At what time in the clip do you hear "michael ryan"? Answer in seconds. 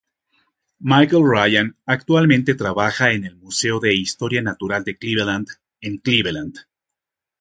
0.79-1.77